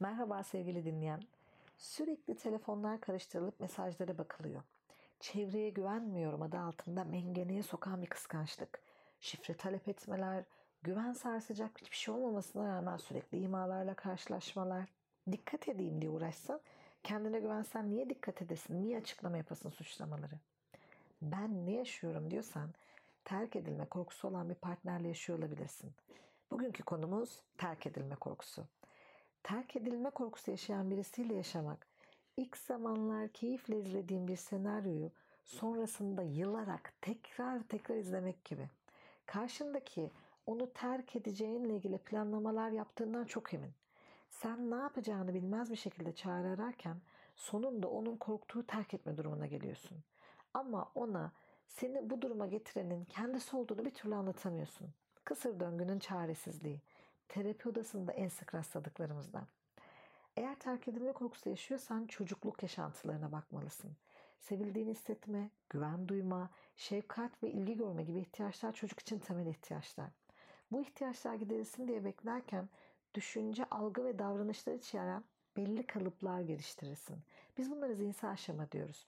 [0.00, 1.22] Merhaba sevgili dinleyen.
[1.78, 4.62] Sürekli telefonlar karıştırılıp mesajlara bakılıyor.
[5.20, 8.80] Çevreye güvenmiyorum adı altında mengeneye sokan bir kıskançlık.
[9.20, 10.44] Şifre talep etmeler,
[10.82, 14.88] güven sarsacak hiçbir şey olmamasına rağmen sürekli imalarla karşılaşmalar.
[15.32, 16.60] Dikkat edeyim diye uğraşsan,
[17.02, 20.38] kendine güvensen niye dikkat edesin, niye açıklama yapasın suçlamaları?
[21.22, 22.70] Ben ne yaşıyorum diyorsan
[23.24, 25.92] terk edilme korkusu olan bir partnerle yaşıyor olabilirsin.
[26.50, 28.66] Bugünkü konumuz terk edilme korkusu
[29.42, 31.86] terk edilme korkusu yaşayan birisiyle yaşamak,
[32.36, 35.10] ilk zamanlar keyifle izlediğim bir senaryoyu
[35.44, 38.68] sonrasında yılarak tekrar tekrar izlemek gibi.
[39.26, 40.10] Karşındaki
[40.46, 43.72] onu terk edeceğinle ilgili planlamalar yaptığından çok emin.
[44.30, 46.96] Sen ne yapacağını bilmez bir şekilde çare ararken
[47.36, 49.98] sonunda onun korktuğu terk etme durumuna geliyorsun.
[50.54, 51.32] Ama ona
[51.66, 54.88] seni bu duruma getirenin kendisi olduğunu bir türlü anlatamıyorsun.
[55.24, 56.80] Kısır döngünün çaresizliği
[57.28, 59.46] terapi odasında en sık rastladıklarımızdan.
[60.36, 63.90] Eğer terk edilme korkusu yaşıyorsan çocukluk yaşantılarına bakmalısın.
[64.40, 70.10] Sevildiğini hissetme, güven duyma, şefkat ve ilgi görme gibi ihtiyaçlar çocuk için temel ihtiyaçlar.
[70.72, 72.68] Bu ihtiyaçlar giderilsin diye beklerken
[73.14, 75.24] düşünce, algı ve davranışlar içeren
[75.56, 77.16] belli kalıplar geliştirirsin.
[77.58, 79.06] Biz bunları zihinsel şema diyoruz.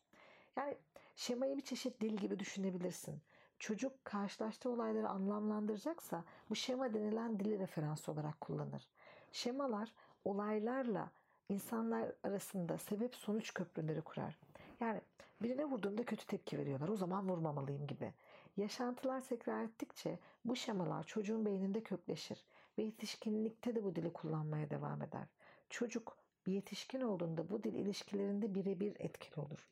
[0.57, 0.77] Yani
[1.17, 3.21] şemayı bir çeşit dil gibi düşünebilirsin.
[3.61, 8.89] Çocuk karşılaştığı olayları anlamlandıracaksa bu şema denilen dili referans olarak kullanır.
[9.33, 9.93] Şemalar
[10.25, 11.11] olaylarla
[11.49, 14.39] insanlar arasında sebep sonuç köprüleri kurar.
[14.81, 15.01] Yani
[15.43, 16.89] birine vurduğumda kötü tepki veriyorlar.
[16.89, 18.15] O zaman vurmamalıyım gibi.
[18.57, 22.45] Yaşantılar tekrar ettikçe bu şemalar çocuğun beyninde kökleşir
[22.79, 25.27] ve yetişkinlikte de bu dili kullanmaya devam eder.
[25.71, 26.17] Çocuk
[26.47, 29.69] bir yetişkin olduğunda bu dil ilişkilerinde birebir etkili olur.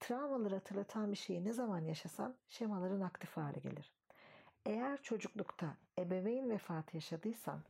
[0.00, 3.92] Travmaları hatırlatan bir şeyi ne zaman yaşasan şemaların aktif hale gelir.
[4.66, 7.60] Eğer çocuklukta ebeveyn vefatı yaşadıysan,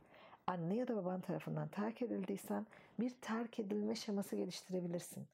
[0.47, 2.67] anne ya da baban tarafından terk edildiysen
[2.99, 5.27] bir terk edilme şeması geliştirebilirsin.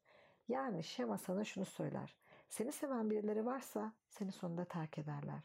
[0.47, 2.15] Yani şema sana şunu söyler.
[2.49, 5.39] Seni seven birileri varsa seni sonunda terk ederler.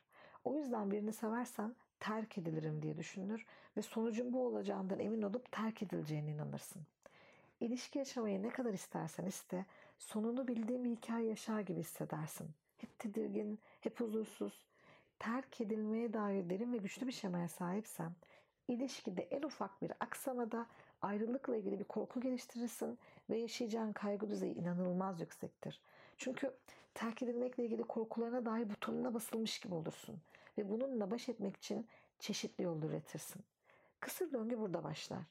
[0.44, 5.82] O yüzden birini seversen terk edilirim diye düşünür ve sonucun bu olacağından emin olup terk
[5.82, 6.82] edileceğine inanırsın.
[7.60, 9.66] İlişki yaşamayı ne kadar istersen iste,
[9.98, 12.50] sonunu bildiğin bir hikaye yaşar gibi hissedersin.
[12.78, 14.62] Hep tedirgin, hep huzursuz.
[15.18, 18.12] Terk edilmeye dair derin ve güçlü bir şemaya sahipsen,
[18.68, 20.66] ilişkide en ufak bir aksamada
[21.02, 22.98] ayrılıkla ilgili bir korku geliştirirsin
[23.30, 25.80] ve yaşayacağın kaygı düzeyi inanılmaz yüksektir.
[26.16, 26.54] Çünkü
[26.94, 30.20] terk edilmekle ilgili korkularına dair butonuna basılmış gibi olursun
[30.58, 31.86] ve bununla baş etmek için
[32.18, 33.42] çeşitli yol üretirsin.
[34.00, 35.22] Kısır döngü burada başlar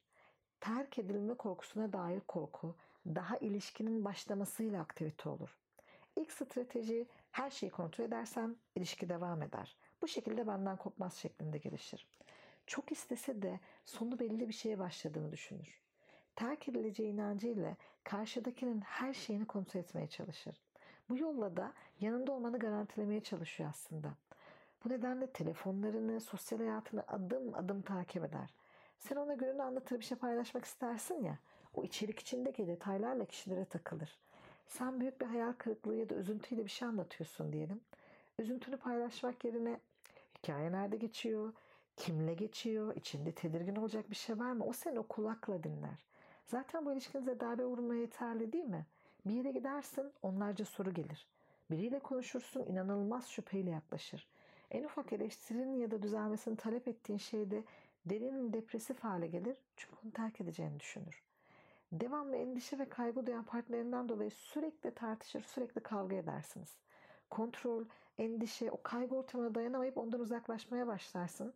[0.59, 2.75] terk edilme korkusuna dair korku
[3.15, 5.57] daha ilişkinin başlamasıyla aktivite olur.
[6.15, 9.77] İlk strateji her şeyi kontrol edersem ilişki devam eder.
[10.01, 12.07] Bu şekilde benden kopmaz şeklinde gelişir.
[12.67, 15.81] Çok istese de sonu belli bir şeye başladığını düşünür.
[16.35, 20.61] Terk edileceği inancıyla karşıdakinin her şeyini kontrol etmeye çalışır.
[21.09, 24.13] Bu yolla da yanında olmanı garantilemeye çalışıyor aslında.
[24.85, 28.53] Bu nedenle telefonlarını, sosyal hayatını adım adım takip eder.
[28.99, 31.37] Sen ona gününü anlatır bir şey paylaşmak istersin ya.
[31.77, 34.17] O içerik içindeki detaylarla kişilere takılır.
[34.67, 37.81] Sen büyük bir hayal kırıklığı ya da üzüntüyle bir şey anlatıyorsun diyelim.
[38.39, 39.79] Üzüntünü paylaşmak yerine
[40.37, 41.53] hikaye nerede geçiyor,
[41.97, 44.65] kimle geçiyor, içinde tedirgin olacak bir şey var mı?
[44.65, 46.05] O seni o kulakla dinler.
[46.45, 48.85] Zaten bu ilişkinize darbe vurmaya yeterli değil mi?
[49.25, 51.27] Bir yere gidersin onlarca soru gelir.
[51.71, 54.27] Biriyle konuşursun inanılmaz şüpheyle yaklaşır.
[54.71, 57.63] En ufak eleştirinin ya da düzelmesini talep ettiğin şeyde
[58.05, 61.26] derin depresif hale gelir çünkü onu terk edeceğini düşünür.
[61.91, 66.77] Devamlı endişe ve kaygı duyan partnerinden dolayı sürekli tartışır, sürekli kavga edersiniz.
[67.29, 67.85] Kontrol,
[68.17, 71.53] endişe, o kaygı ortamına dayanamayıp ondan uzaklaşmaya başlarsın.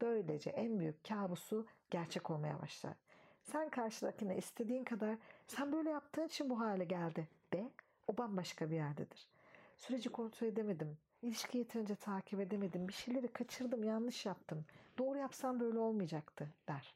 [0.00, 2.94] Böylece en büyük kabusu gerçek olmaya başlar.
[3.42, 7.70] Sen karşıdakine istediğin kadar sen böyle yaptığın için bu hale geldi de
[8.06, 9.28] o bambaşka bir yerdedir.
[9.76, 10.98] Süreci kontrol edemedim.
[11.22, 12.88] İlişki yeterince takip edemedim.
[12.88, 14.64] Bir şeyleri kaçırdım, yanlış yaptım.
[14.98, 16.94] Doğru yapsam böyle olmayacaktı der.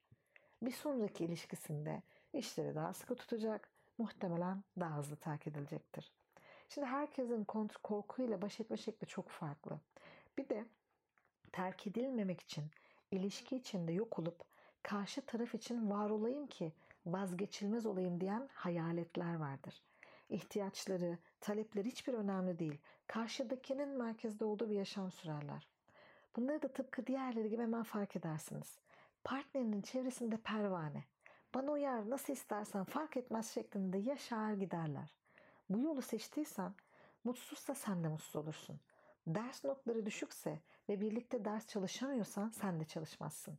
[0.63, 2.03] Bir sonraki ilişkisinde
[2.33, 3.69] işleri daha sıkı tutacak,
[3.99, 6.13] muhtemelen daha hızlı terk edilecektir.
[6.69, 7.45] Şimdi herkesin
[7.83, 9.81] korkuyla baş etme şekli çok farklı.
[10.39, 10.65] Bir de
[11.53, 12.65] terk edilmemek için
[13.11, 14.45] ilişki içinde yok olup
[14.83, 16.73] karşı taraf için var olayım ki
[17.07, 19.83] vazgeçilmez olayım diyen hayaletler vardır
[20.31, 22.79] ihtiyaçları, talepleri hiçbir önemli değil.
[23.07, 25.67] Karşıdakinin merkezde olduğu bir yaşam sürerler.
[26.37, 28.79] Bunları da tıpkı diğerleri gibi hemen fark edersiniz.
[29.25, 31.05] Partnerinin çevresinde pervane.
[31.55, 35.15] Bana uyar nasıl istersen fark etmez şeklinde yaşar giderler.
[35.71, 36.73] Bu yolu seçtiysen
[37.25, 38.81] mutsuzsa sen de mutsuz olursun.
[39.27, 40.59] Ders notları düşükse
[40.89, 43.59] ve birlikte ders çalışamıyorsan sen de çalışmazsın.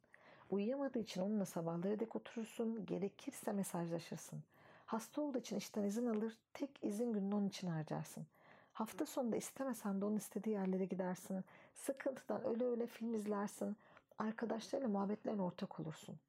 [0.49, 4.43] Uyuyamadığı için onunla sabahları dek oturursun, gerekirse mesajlaşırsın.
[4.85, 8.25] Hasta olduğu için işten izin alır, tek izin gününü onun için harcarsın.
[8.73, 11.43] Hafta sonunda istemesen de onun istediği yerlere gidersin.
[11.73, 13.77] Sıkıntıdan öyle öyle film izlersin.
[14.17, 16.19] Arkadaşlarıyla muhabbetlerine ortak olursun.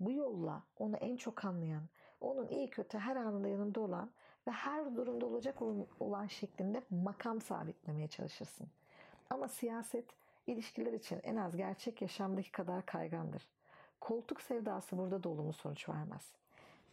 [0.00, 1.82] Bu yolla onu en çok anlayan,
[2.20, 4.10] onun iyi kötü her anında yanında olan
[4.46, 5.62] ve her durumda olacak
[6.00, 8.66] olan şeklinde makam sabitlemeye çalışırsın.
[9.30, 10.04] Ama siyaset
[10.46, 13.48] ilişkiler için en az gerçek yaşamdaki kadar kaygandır.
[14.00, 16.32] Koltuk sevdası burada da olumlu sonuç vermez.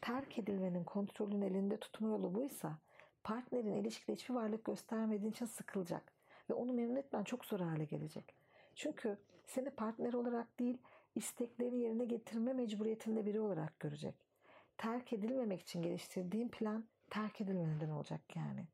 [0.01, 2.77] Terk edilmenin kontrolün elinde tutma yolu buysa
[3.23, 6.03] partnerin ilişkide hiçbir varlık göstermediğin için sıkılacak
[6.49, 8.35] ve onu memnun etmen çok zor hale gelecek.
[8.75, 10.77] Çünkü seni partner olarak değil
[11.15, 14.15] isteklerini yerine getirme mecburiyetinde biri olarak görecek.
[14.77, 18.67] Terk edilmemek için geliştirdiğin plan terk edilmeden olacak yani.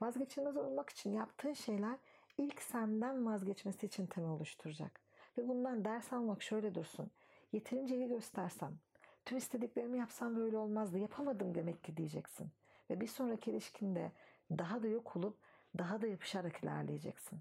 [0.00, 1.98] Vazgeçilmez olmak için yaptığın şeyler
[2.38, 5.00] ilk senden vazgeçmesi için temel oluşturacak.
[5.38, 7.10] Ve bundan ders almak şöyle dursun.
[7.52, 8.78] Yeterince iyi göstersem,
[9.24, 12.50] tüm istediklerimi yapsam böyle olmazdı, yapamadım demek ki diyeceksin.
[12.90, 14.12] Ve bir sonraki ilişkinde
[14.50, 15.38] daha da yok olup
[15.78, 17.40] daha da yapışarak ilerleyeceksin.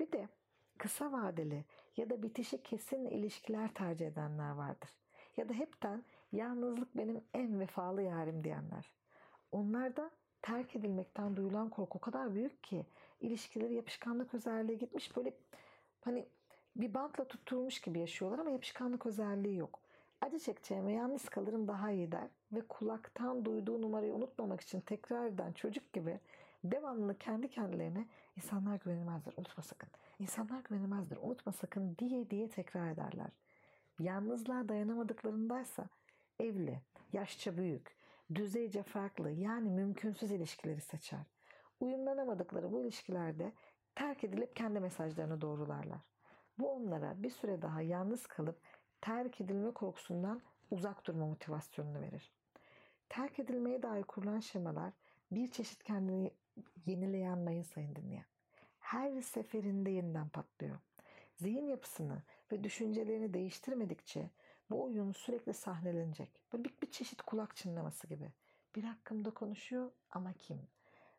[0.00, 0.28] Bir de
[0.78, 1.64] kısa vadeli
[1.96, 4.90] ya da bitişi kesin ilişkiler tercih edenler vardır.
[5.36, 8.90] Ya da hepten yalnızlık benim en vefalı yarim diyenler.
[9.52, 10.10] Onlarda
[10.42, 12.86] terk edilmekten duyulan korku o kadar büyük ki
[13.20, 15.32] ilişkileri yapışkanlık özelliği gitmiş böyle
[16.00, 16.26] hani
[16.76, 19.80] bir bantla tutturmuş gibi yaşıyorlar ama yapışkanlık özelliği yok.
[20.20, 25.52] Acı çekeceğime yalnız kalırım daha iyi der ve kulaktan duyduğu numarayı unutmamak için tekrar eden
[25.52, 26.20] çocuk gibi
[26.70, 29.88] devamlı kendi kendilerine insanlar güvenilmezdir unutma sakın.
[30.18, 33.30] İnsanlar güvenilmezdir unutma sakın diye diye tekrar ederler.
[33.98, 35.88] Yalnızlığa dayanamadıklarındaysa
[36.40, 36.80] evli,
[37.12, 37.96] yaşça büyük,
[38.34, 41.26] düzeyce farklı yani mümkünsüz ilişkileri seçer.
[41.80, 43.52] Uyumlanamadıkları bu ilişkilerde
[43.94, 46.00] terk edilip kendi mesajlarını doğrularlar.
[46.58, 48.60] Bu onlara bir süre daha yalnız kalıp
[49.00, 52.32] terk edilme korkusundan uzak durma motivasyonunu verir.
[53.08, 54.92] Terk edilmeye dair kurulan şemalar
[55.30, 56.30] bir çeşit kendini
[56.86, 58.24] yenileyen mayın sayın dinleyen.
[58.78, 60.78] Her seferinde yeniden patlıyor.
[61.36, 64.30] Zihin yapısını ve düşüncelerini değiştirmedikçe
[64.70, 66.30] bu oyun sürekli sahnelenecek.
[66.52, 68.32] Böyle bir, bir çeşit kulak çınlaması gibi.
[68.76, 70.60] Bir hakkımda konuşuyor ama kim?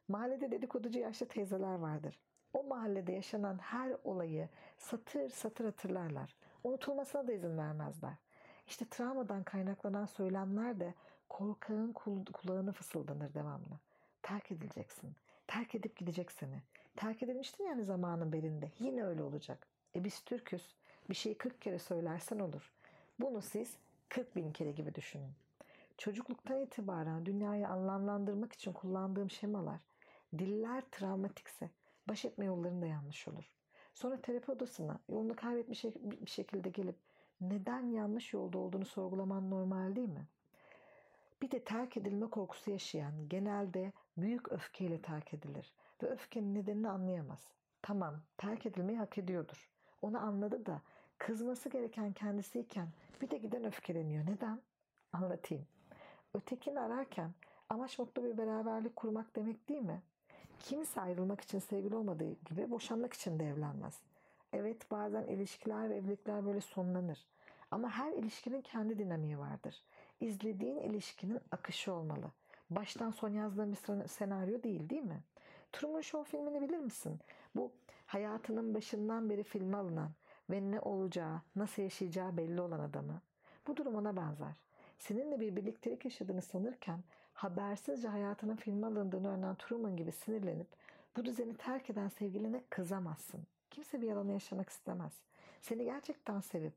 [0.08, 2.20] Mahallede dedikoducu yaşlı teyzeler vardır.
[2.54, 6.36] O mahallede yaşanan her olayı satır satır hatırlarlar.
[6.64, 8.14] Unutulmasına da izin vermezler.
[8.68, 10.94] İşte travmadan kaynaklanan söylemler de
[11.30, 11.94] korkağın
[12.34, 13.80] kulağını fısıldanır devamlı.
[14.22, 15.16] Terk edileceksin.
[15.48, 16.62] Terk edip gidecek seni.
[16.96, 18.72] Terk edilmiştin yani zamanın belinde.
[18.80, 19.68] Yine öyle olacak.
[19.96, 20.76] E biz Türküz.
[21.10, 22.74] Bir şeyi 40 kere söylersen olur.
[23.20, 23.78] Bunu siz
[24.10, 25.32] 40 bin kere gibi düşünün.
[25.98, 29.80] Çocukluktan itibaren dünyayı anlamlandırmak için kullandığım şemalar,
[30.38, 31.70] diller travmatikse
[32.10, 33.56] baş etme yollarında yanlış olur.
[33.94, 36.96] Sonra terapi odasına yolunu kaybetmiş bir şekilde gelip
[37.42, 40.28] neden yanlış yolda olduğunu sorgulaman normal değil mi?
[41.42, 45.74] Bir de terk edilme korkusu yaşayan genelde büyük öfkeyle terk edilir
[46.04, 47.52] ve öfkenin nedenini anlayamaz.
[47.82, 49.70] Tamam, terk edilmeyi hak ediyordur.
[50.02, 50.82] Onu anladı da
[51.18, 52.88] kızması gereken kendisiyken
[53.22, 54.26] bir de giden öfkeleniyor.
[54.26, 54.62] Neden?
[55.14, 55.66] Anlatayım.
[56.34, 57.32] Ötekini ararken
[57.70, 60.02] amaç mutlu bir beraberlik kurmak demek değil mi?
[60.60, 64.02] Kimse ayrılmak için sevgili olmadığı gibi boşanmak için de evlenmez.
[64.54, 67.28] Evet bazen ilişkiler ve evlilikler böyle sonlanır.
[67.72, 69.84] Ama her ilişkinin kendi dinamiği vardır.
[70.20, 72.32] İzlediğin ilişkinin akışı olmalı.
[72.70, 75.24] Baştan son yazdığın bir senaryo değil değil mi?
[75.72, 77.20] Truman Show filmini bilir misin?
[77.56, 77.72] Bu
[78.06, 80.12] hayatının başından beri filme alınan
[80.50, 83.22] ve ne olacağı, nasıl yaşayacağı belli olan adamı.
[83.68, 84.62] Bu durum ona benzer.
[85.00, 87.00] Seninle bir birliktelik yaşadığını sanırken
[87.34, 90.68] habersizce hayatının filme alındığını öğrenen Truman gibi sinirlenip
[91.18, 93.42] bu düzeni terk eden sevgiline kızamazsın.
[93.72, 95.14] Kimse bir yalanı yaşamak istemez.
[95.62, 96.74] Seni gerçekten sevip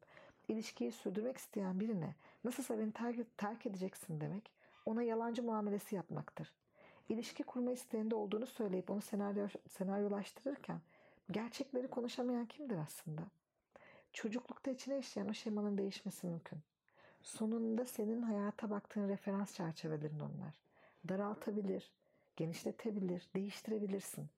[0.49, 4.50] ilişkiyi sürdürmek isteyen birine nasılsa beni terk, terk edeceksin demek
[4.87, 6.52] ona yalancı muamelesi yapmaktır.
[7.08, 10.80] İlişki kurma isteğinde olduğunu söyleyip onu senaryo, senaryolaştırırken
[11.30, 13.22] gerçekleri konuşamayan kimdir aslında?
[14.12, 16.58] Çocuklukta içine işleyen o şemanın değişmesi mümkün.
[17.22, 20.54] Sonunda senin hayata baktığın referans çerçevelerin onlar.
[21.08, 21.92] Daraltabilir,
[22.37, 24.28] genişletebilir, değiştirebilirsin.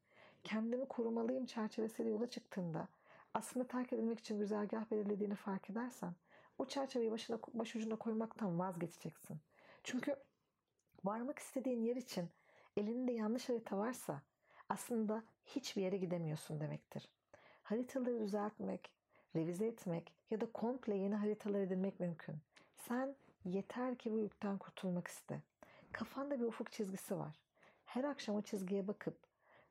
[0.44, 2.88] Kendimi korumalıyım çerçevesiyle yola çıktığında
[3.34, 6.14] aslında terk edilmek için güzergah belirlediğini fark edersen
[6.58, 9.40] o çerçeveyi başına, başucuna koymaktan vazgeçeceksin.
[9.84, 10.16] Çünkü
[11.04, 12.28] varmak istediğin yer için
[12.76, 14.22] elinde yanlış harita varsa
[14.68, 17.08] aslında hiçbir yere gidemiyorsun demektir.
[17.62, 18.90] Haritaları düzeltmek,
[19.36, 22.36] revize etmek ya da komple yeni haritalar edinmek mümkün.
[22.76, 25.42] Sen yeter ki bu yükten kurtulmak iste.
[25.92, 27.36] Kafanda bir ufuk çizgisi var.
[27.84, 29.16] Her akşam o çizgiye bakıp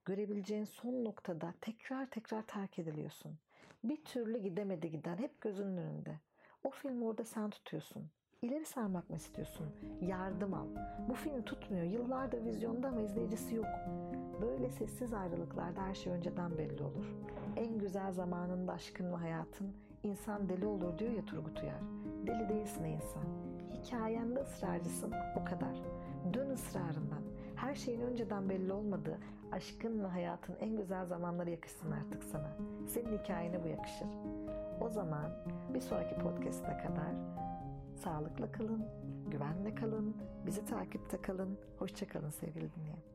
[0.06, 3.38] görebileceğin son noktada tekrar tekrar terk ediliyorsun.
[3.84, 6.20] Bir türlü gidemedi giden hep gözünün önünde.
[6.64, 8.10] O filmi orada sen tutuyorsun.
[8.42, 9.68] İleri sarmak mı istiyorsun?
[10.02, 10.66] Yardım al.
[11.10, 11.84] Bu film tutmuyor.
[11.84, 13.66] Yıllardır vizyonda ama izleyicisi yok.
[14.42, 17.16] Böyle sessiz ayrılıklarda her şey önceden belli olur.
[17.56, 21.82] En güzel zamanında aşkın ve hayatın insan deli olur diyor ya Turgut Uyar.
[22.28, 23.24] Deli değilsin insan.
[23.74, 25.76] Hikayende ısrarcısın o kadar.
[26.34, 27.22] Dön ısrarından.
[27.56, 29.18] Her şeyin önceden belli olmadığı
[29.52, 32.58] aşkın ve hayatın en güzel zamanları yakışsın artık sana.
[32.88, 34.10] Senin hikayene bu yakışır.
[34.82, 35.26] O zaman
[35.74, 37.42] bir sonraki podcast'a kadar
[38.04, 38.86] sağlıkla kalın,
[39.28, 40.16] güvenle kalın,
[40.46, 41.60] bizi takipte kalın.
[41.80, 43.11] Hoşçakalın sevgili dinleyen.